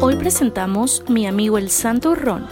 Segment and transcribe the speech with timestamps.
[0.00, 2.46] Hoy presentamos Mi amigo el Santo Ron.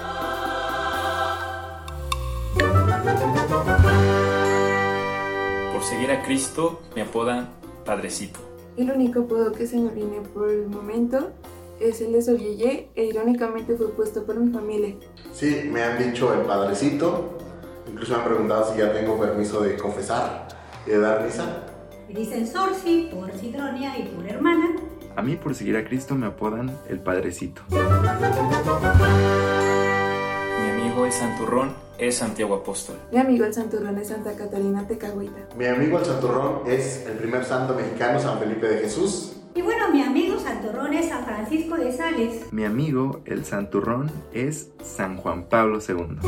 [5.73, 7.49] Por seguir a Cristo me apodan
[7.85, 8.41] Padrecito.
[8.77, 11.31] El único apodo que se me viene por el momento
[11.81, 14.95] es el de Soyeye e irónicamente fue puesto por mi familia.
[15.33, 17.39] Sí, me han dicho el padrecito,
[17.91, 20.49] incluso me han preguntado si ya tengo permiso de confesar
[20.87, 21.65] y de dar misa.
[22.09, 24.77] Me dicen Sorsi por Citronia y por hermana.
[25.17, 27.63] A mí por seguir a Cristo me apodan el Padrecito.
[27.71, 27.79] Mi
[30.71, 32.97] amigo el Santurrón es Santiago Apóstol.
[33.11, 35.49] Mi amigo el Santurrón es Santa Catalina Tecagüita.
[35.57, 39.33] Mi amigo el Santurrón es el primer santo mexicano, San Felipe de Jesús.
[39.55, 42.53] Y bueno, mi amigo Santurrón es San Francisco de Sales.
[42.53, 46.19] Mi amigo el Santurrón es San Juan Pablo II.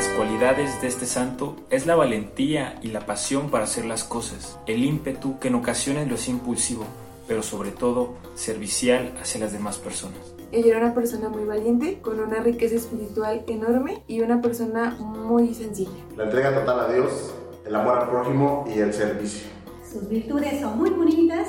[0.00, 4.58] Las cualidades de este santo es la valentía y la pasión para hacer las cosas,
[4.66, 6.86] el ímpetu que en ocasiones lo es impulsivo,
[7.28, 10.16] pero sobre todo servicial hacia las demás personas.
[10.52, 15.52] Ella era una persona muy valiente, con una riqueza espiritual enorme y una persona muy
[15.52, 15.90] sencilla.
[16.16, 17.34] La entrega total a Dios,
[17.66, 19.48] el amor al prójimo y el servicio.
[19.86, 21.46] Sus virtudes son muy bonitas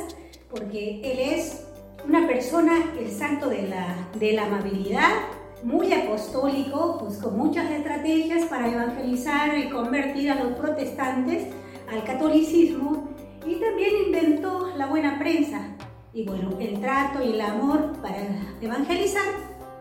[0.49, 1.63] porque él es
[2.05, 5.09] una persona, el santo de la, de la amabilidad,
[5.63, 11.47] muy apostólico, pues con muchas estrategias para evangelizar y convertir a los protestantes
[11.91, 13.09] al catolicismo
[13.45, 15.61] y también inventó la buena prensa.
[16.13, 18.17] Y bueno, el trato y el amor para
[18.61, 19.33] evangelizar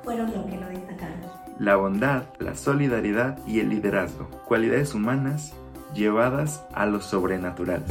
[0.02, 1.20] fueron lo que lo destacaron.
[1.58, 5.52] La bondad, la solidaridad y el liderazgo, cualidades humanas
[5.94, 7.84] llevadas a lo sobrenatural.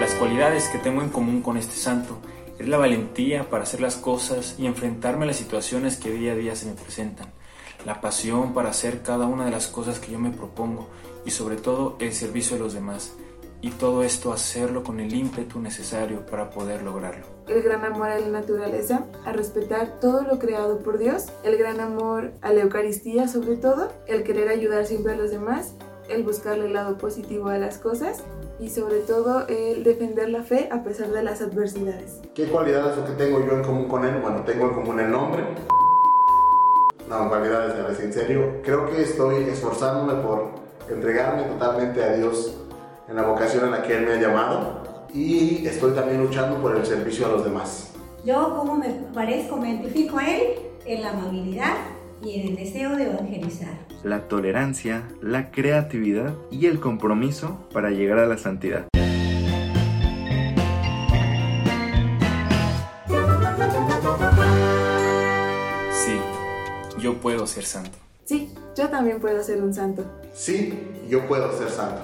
[0.00, 2.18] Las cualidades que tengo en común con este santo
[2.60, 6.36] es la valentía para hacer las cosas y enfrentarme a las situaciones que día a
[6.36, 7.32] día se me presentan,
[7.86, 10.88] la pasión para hacer cada una de las cosas que yo me propongo
[11.24, 13.14] y sobre todo el servicio de los demás.
[13.62, 17.24] Y todo esto hacerlo con el ímpetu necesario para poder lograrlo.
[17.48, 21.80] El gran amor a la naturaleza, a respetar todo lo creado por Dios, el gran
[21.80, 25.74] amor a la Eucaristía sobre todo, el querer ayudar siempre a los demás,
[26.10, 28.24] el buscarle el lado positivo a las cosas
[28.58, 32.20] y sobre todo el defender la fe a pesar de las adversidades.
[32.34, 34.20] ¿Qué cualidades o qué tengo yo en común con él?
[34.20, 35.44] Bueno, tengo en común el nombre.
[37.08, 38.60] No, cualidades, a veces en serio.
[38.62, 40.50] Creo que estoy esforzándome por
[40.88, 42.56] entregarme totalmente a Dios
[43.08, 46.76] en la vocación en la que Él me ha llamado y estoy también luchando por
[46.76, 47.92] el servicio a los demás.
[48.24, 50.42] Yo, como me parezco, me identifico a él
[50.84, 51.74] en la amabilidad
[52.22, 53.74] y en el deseo de evangelizar.
[54.02, 58.86] La tolerancia, la creatividad y el compromiso para llegar a la santidad.
[65.92, 66.18] Sí,
[66.98, 67.98] yo puedo ser santo.
[68.24, 70.04] Sí, yo también puedo ser un santo.
[70.32, 72.00] Sí, yo puedo ser santo.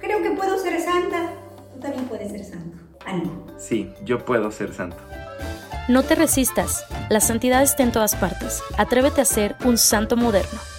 [0.00, 1.32] Creo que puedo ser santa.
[1.74, 2.78] Tú también puedes ser santo.
[3.04, 3.46] Ánimo.
[3.58, 4.96] Sí, yo puedo ser santo.
[5.88, 8.62] No te resistas, la santidad está en todas partes.
[8.78, 10.69] Atrévete a ser un santo moderno.